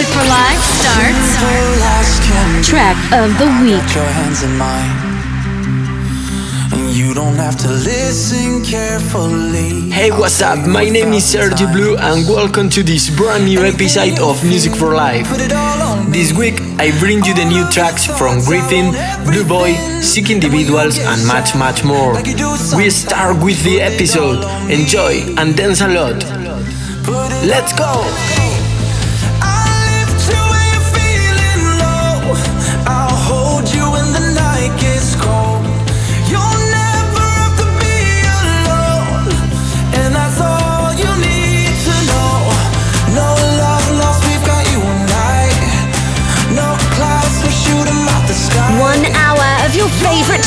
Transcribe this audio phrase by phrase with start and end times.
[0.00, 1.36] Music for Life starts.
[2.66, 3.84] Track of the week.
[3.94, 4.96] Your hands in mine.
[6.96, 9.90] You don't have to listen carefully.
[9.90, 10.66] Hey, what's up?
[10.66, 14.94] My name is Sergio Blue, and welcome to this brand new episode of Music for
[14.94, 15.28] Life.
[16.08, 18.92] This week, I bring you the new tracks from Griffin,
[19.26, 22.14] Blue Boy, Sick Individuals, and much, much more.
[22.74, 24.40] We start with the episode.
[24.70, 26.24] Enjoy and dance a lot.
[27.44, 28.39] Let's go!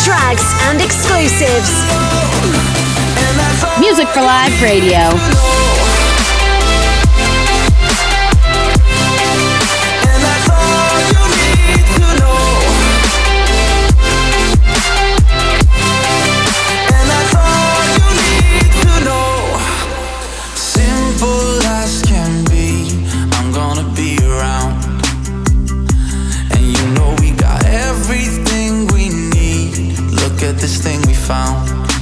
[0.03, 1.71] tracks and exclusives.
[3.79, 5.62] Music for Live Radio.
[30.59, 31.92] this thing we found.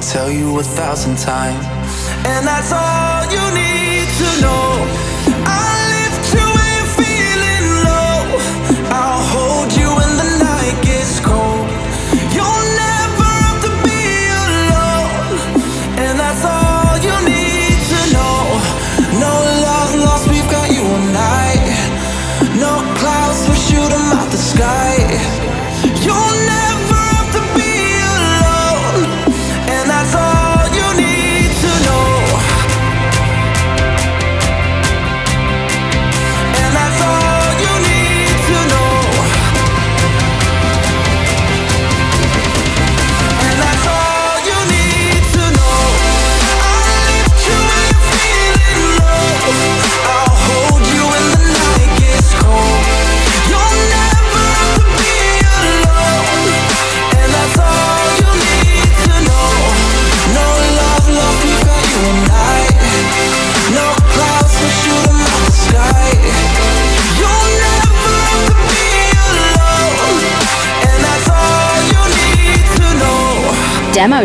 [0.00, 1.62] I'll tell you a thousand times.
[2.24, 3.09] And that's all.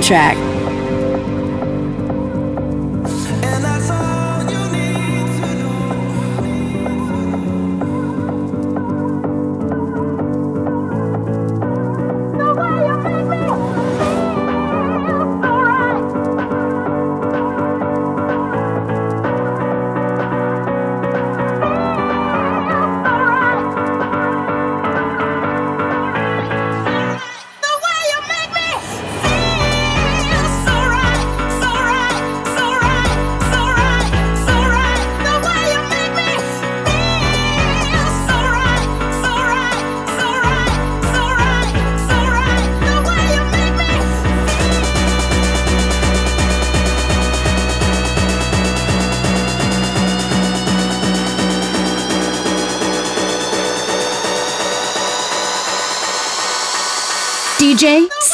[0.01, 0.44] Track.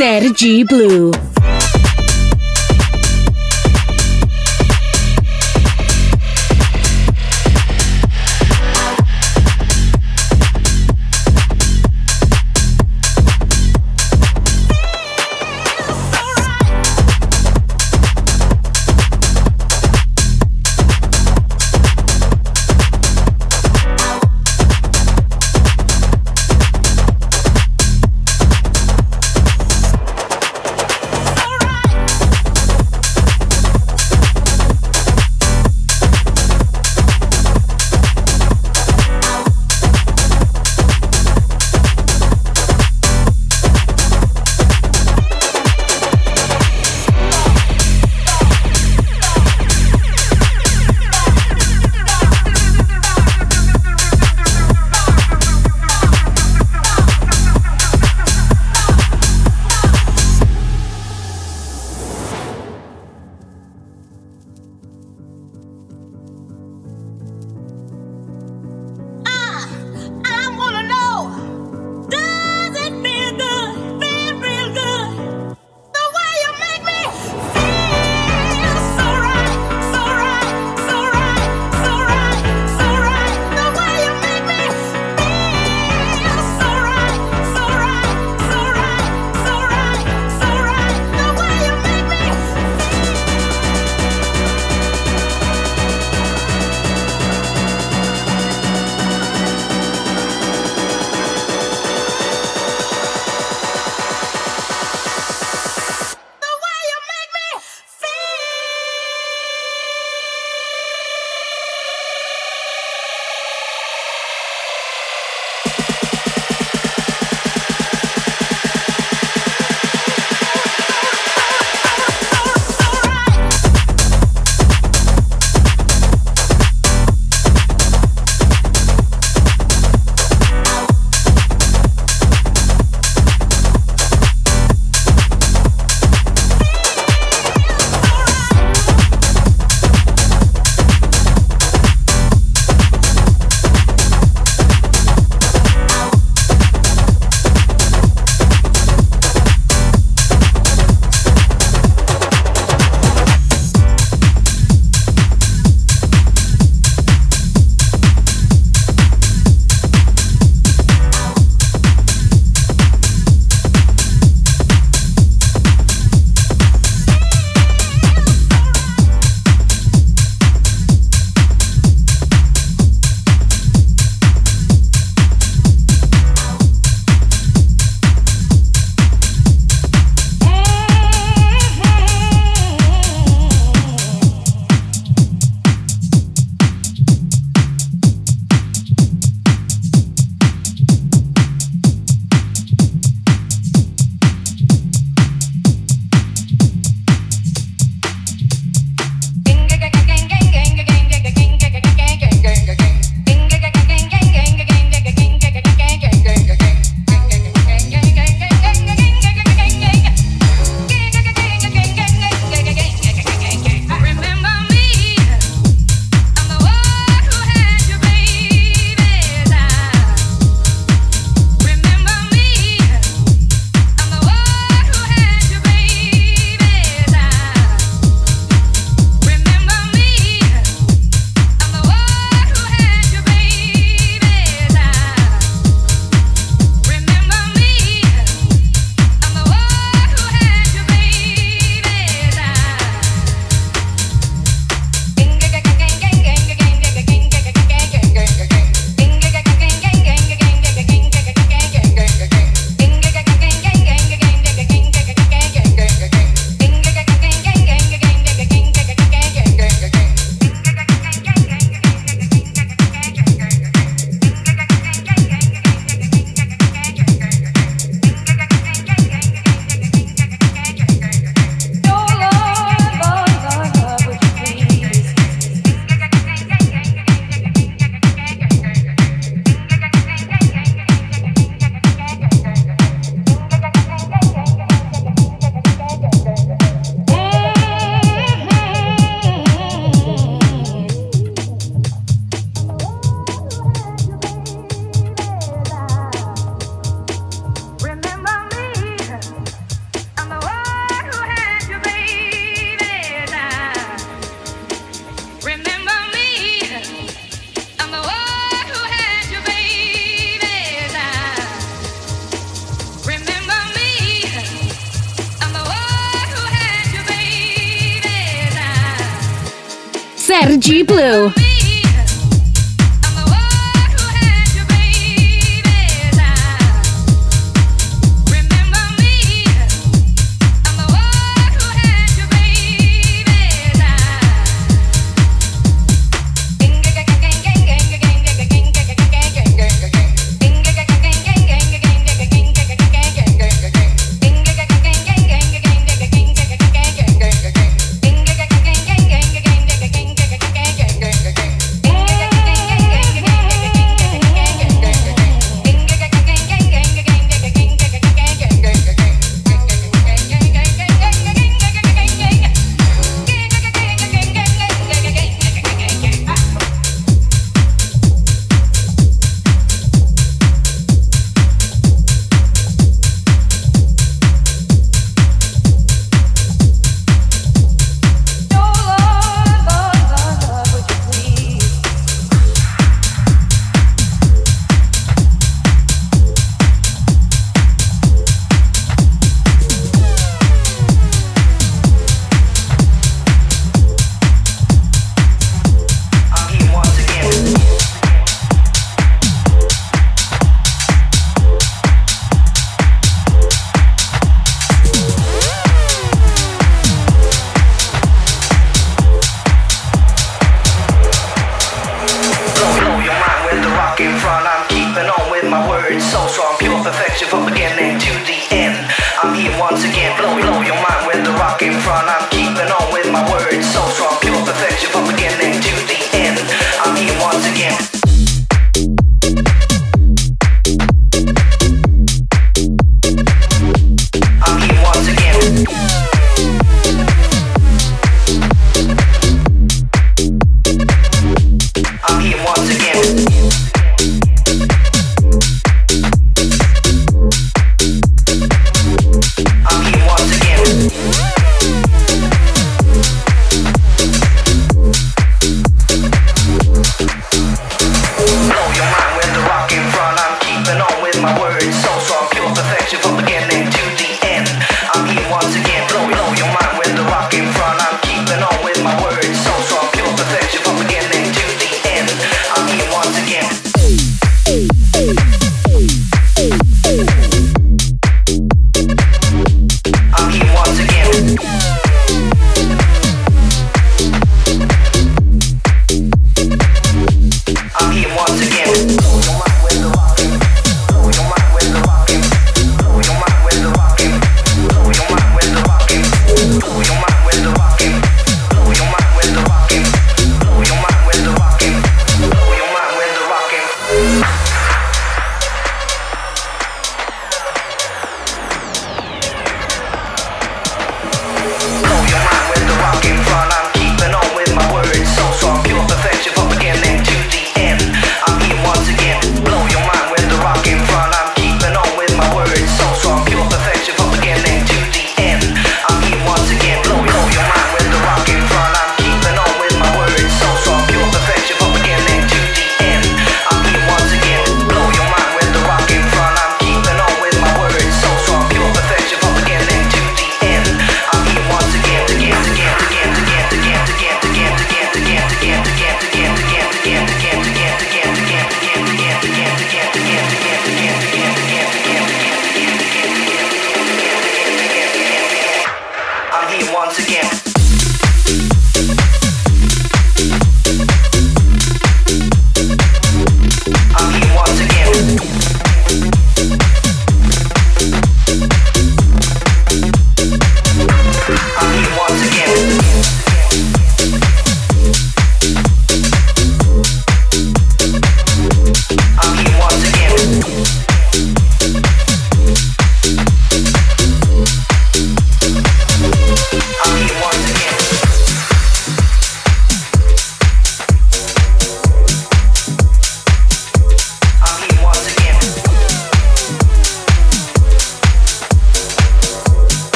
[0.00, 1.29] DJ Sergi Blue.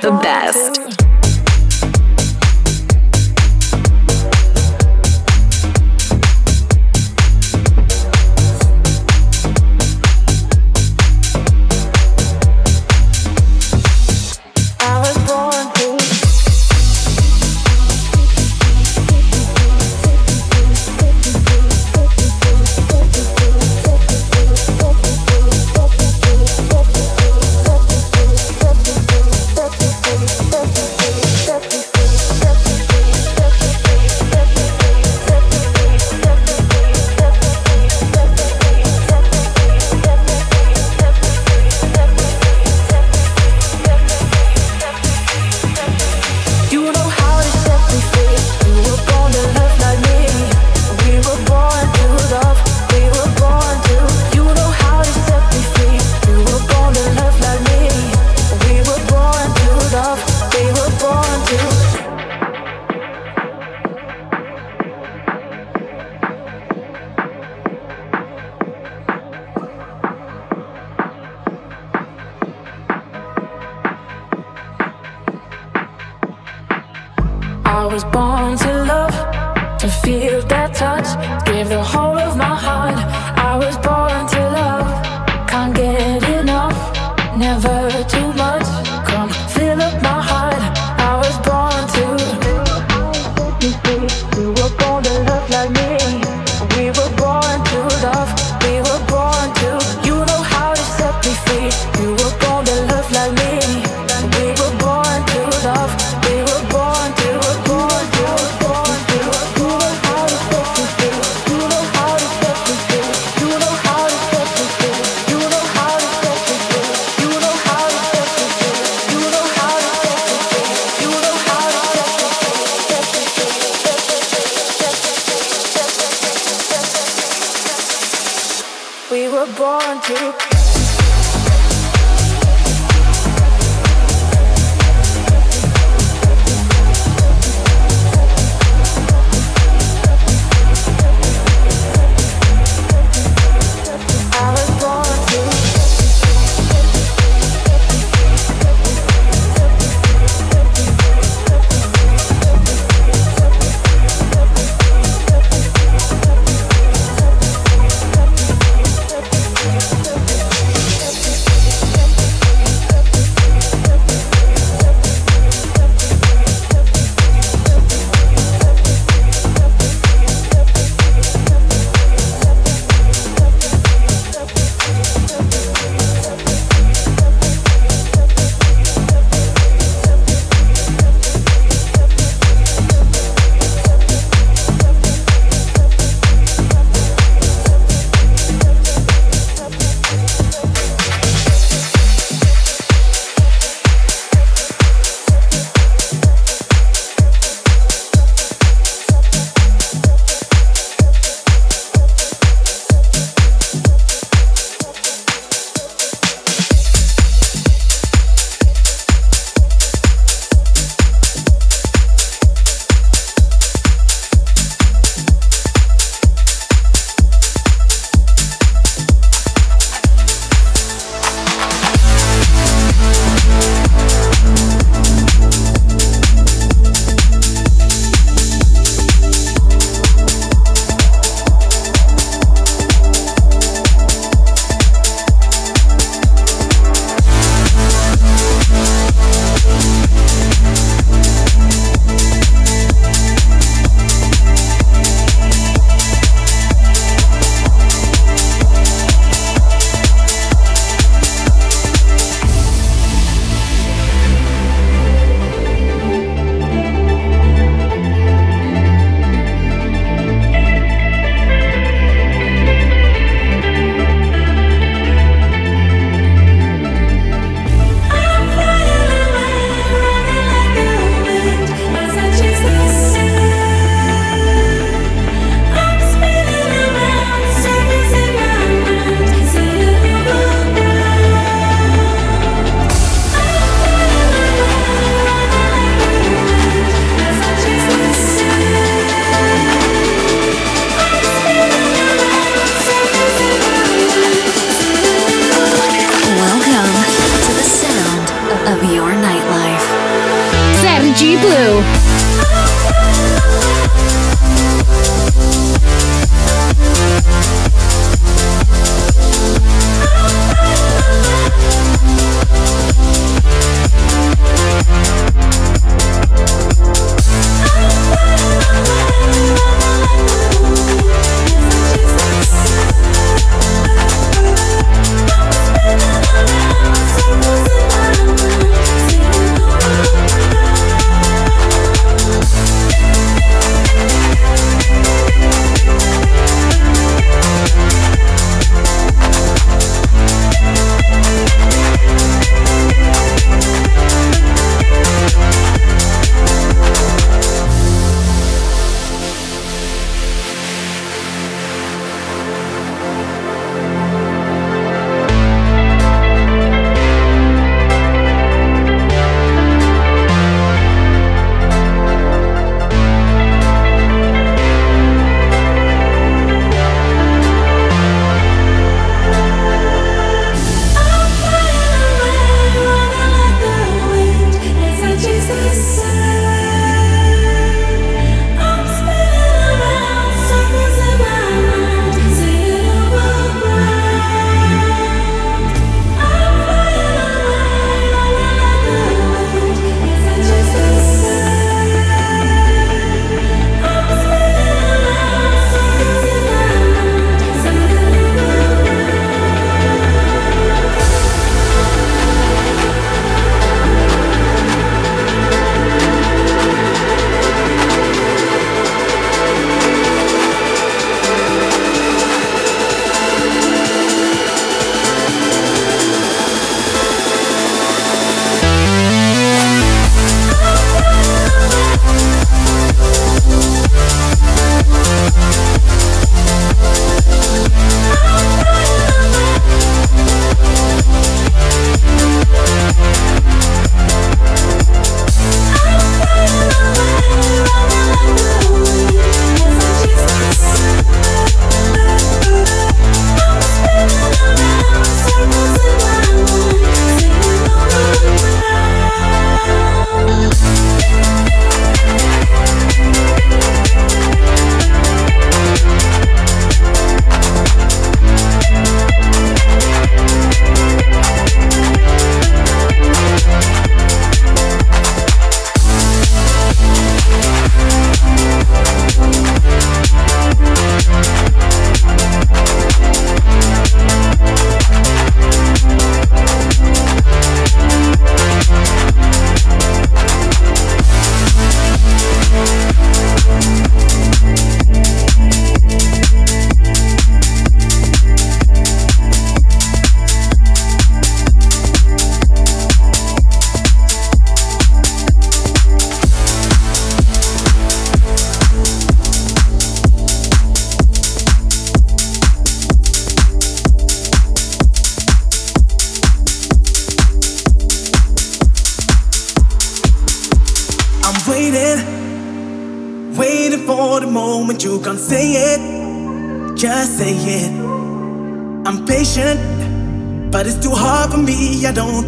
[0.00, 0.67] The best.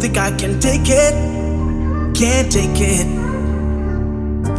[0.01, 1.13] Think I can take it.
[2.17, 3.05] Can't take it.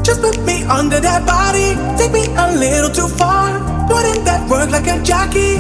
[0.05, 1.75] Just put me under that body.
[1.99, 3.59] Take me a little too far.
[3.89, 5.59] Put in that work like a jockey.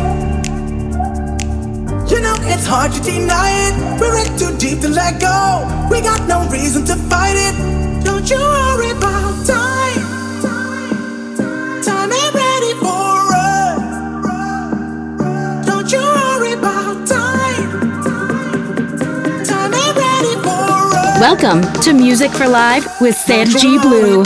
[2.13, 4.01] You know it's hard to deny it.
[4.01, 5.67] We're in too deep to let go.
[5.91, 8.05] We got no reason to fight it.
[8.05, 9.32] Don't you worry about
[21.23, 24.25] Welcome to Music for Live with Sergi Blue.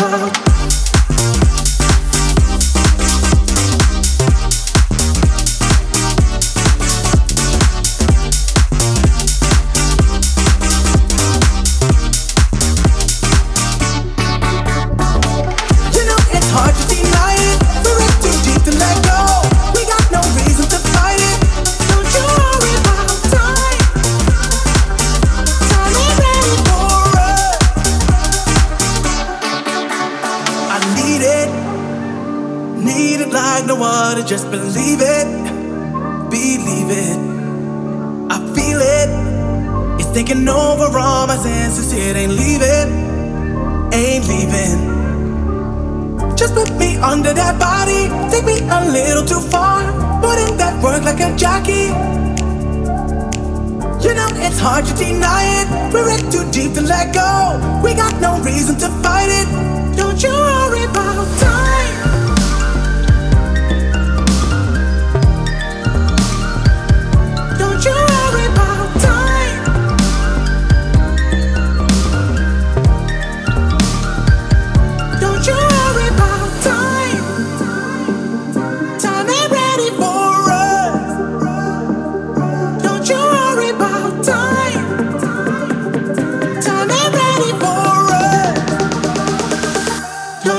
[44.16, 44.96] Ain't leaving.
[46.36, 49.82] Just put me under that body, take me a little too far.
[50.20, 51.92] Putting that work like a jockey.
[54.04, 55.92] You know it's hard to deny it.
[55.92, 57.80] We're in too deep to let go.
[57.82, 59.48] We got no reason to fight it.
[59.96, 61.65] Don't you worry about time.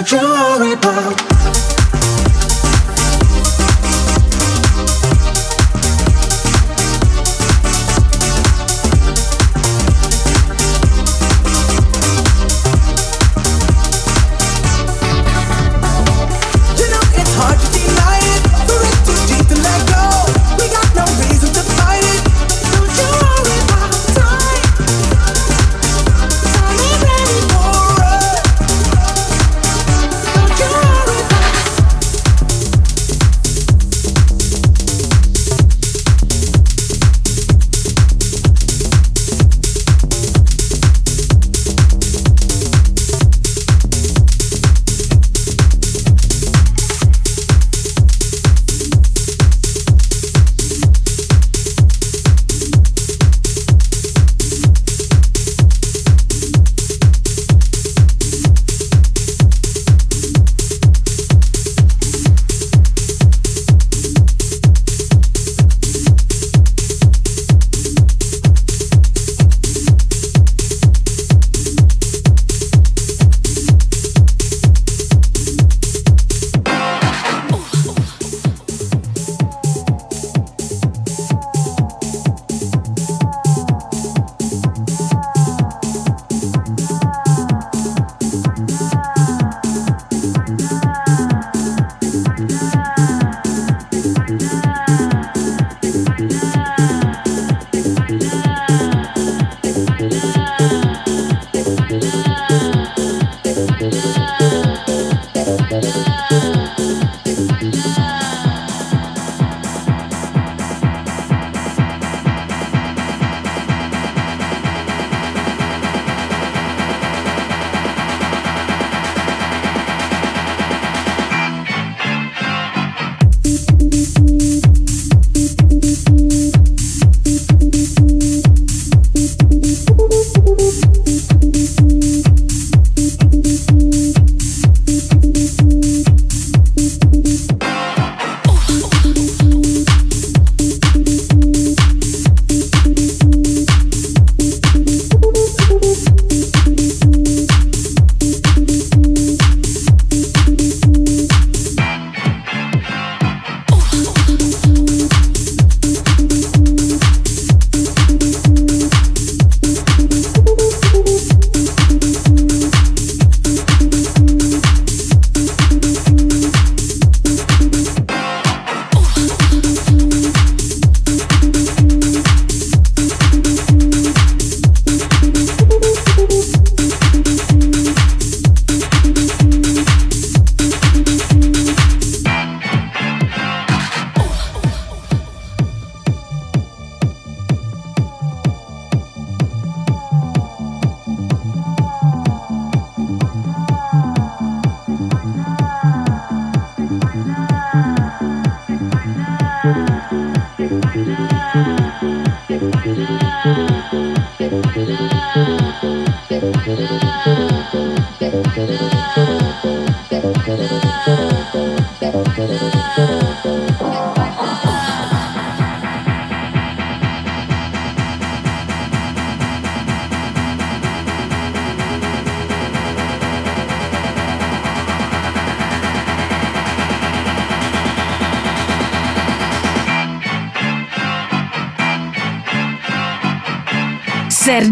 [0.09, 1.26] Don't you worry about.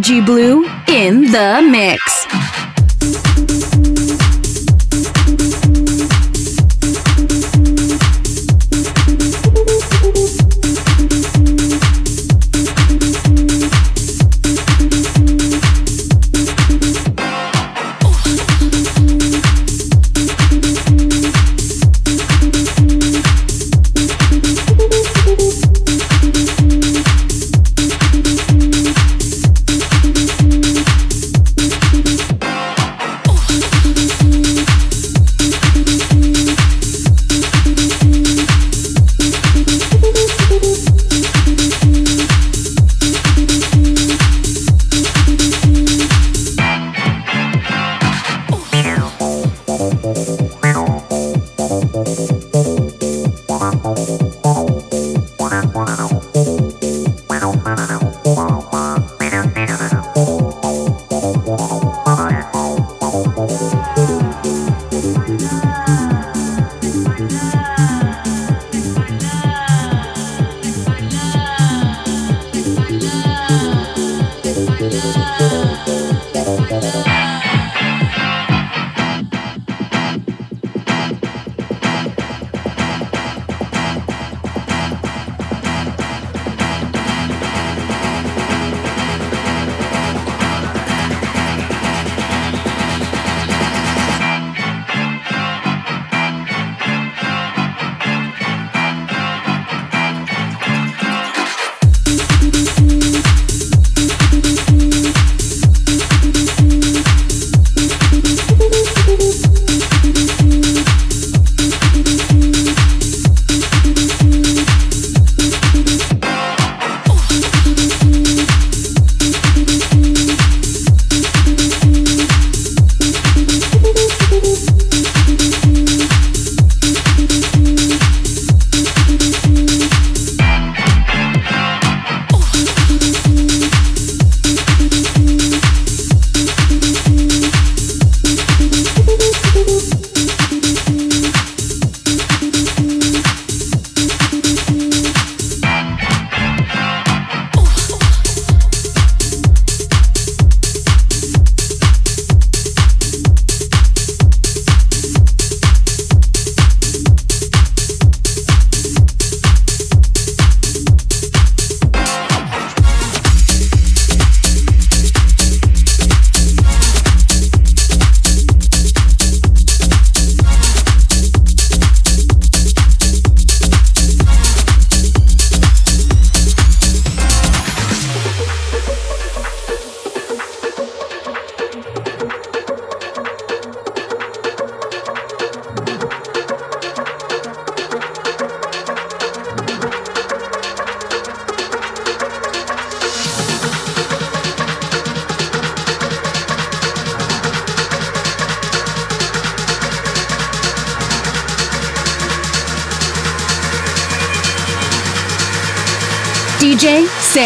[0.06, 2.15] Blue in the mix.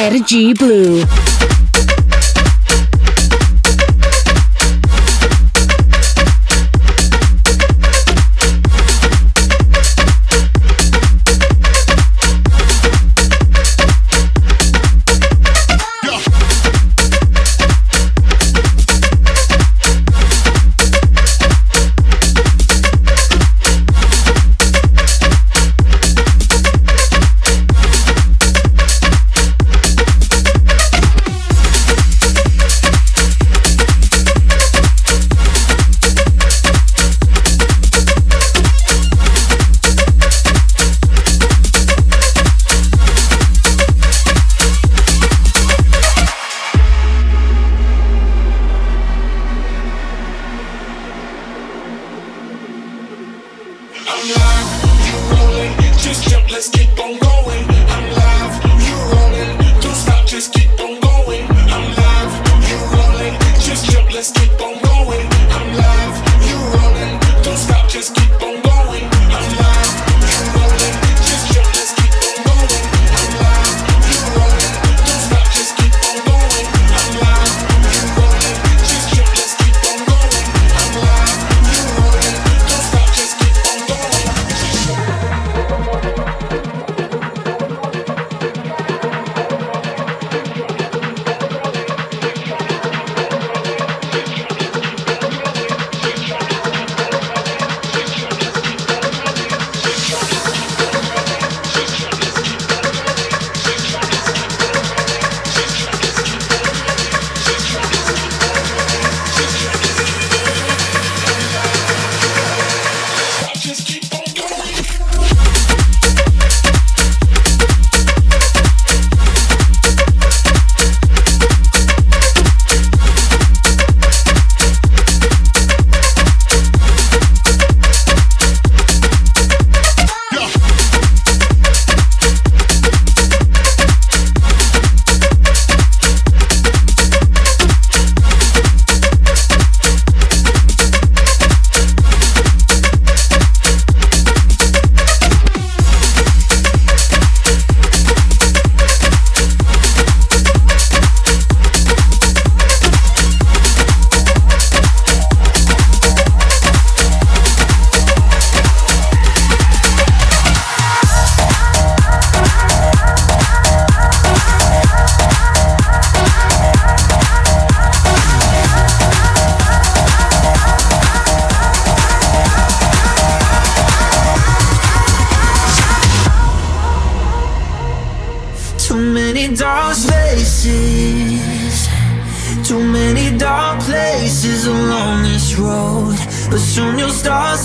[0.10, 1.29] Energy Blue.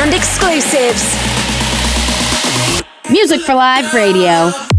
[0.00, 1.04] And exclusives.
[3.10, 4.71] Music for Live Radio.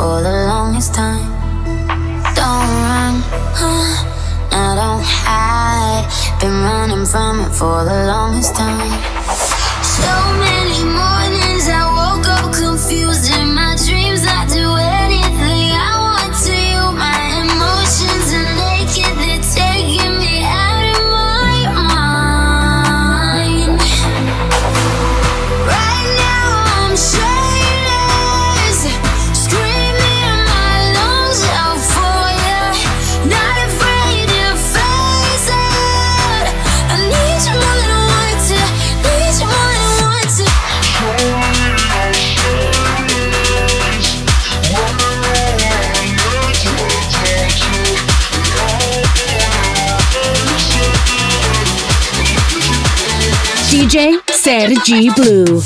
[0.00, 0.29] full
[54.90, 55.62] G Blue.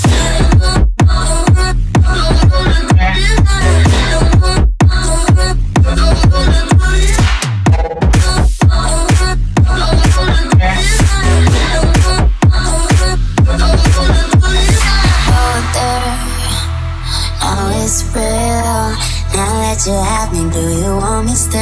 [19.86, 21.60] you have me, do you want me still?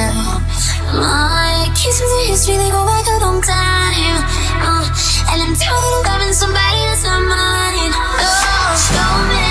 [0.94, 4.22] My history, they go back a long time.
[4.62, 7.51] Uh, and I'm tired of loving somebody that's not mine
[8.82, 9.41] stole me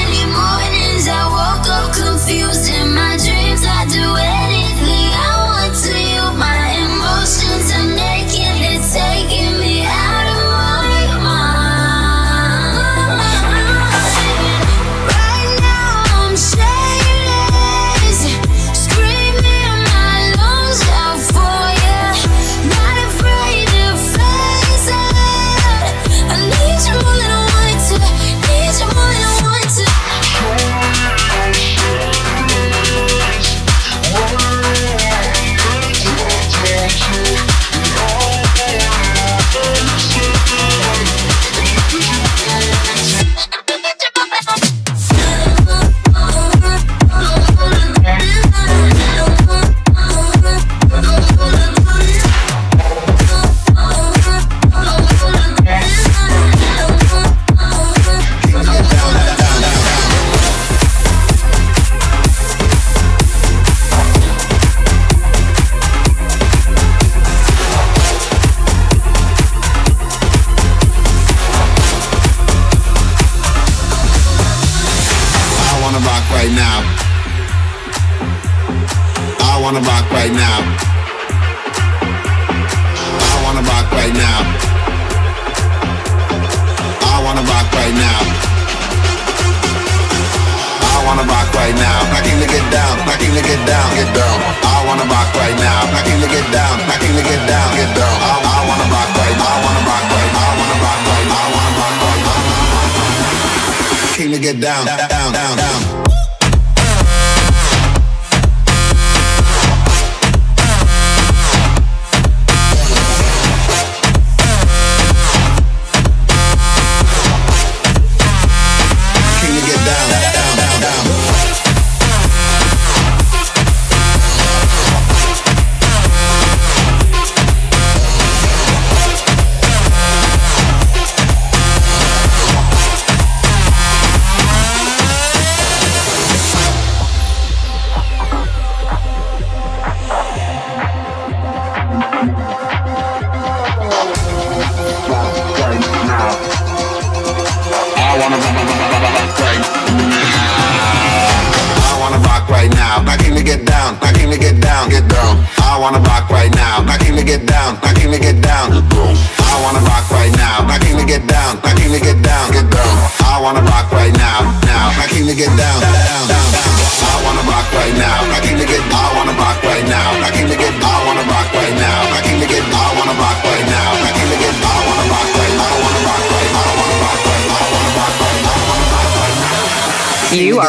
[104.21, 106.10] came to get down, down, down, down.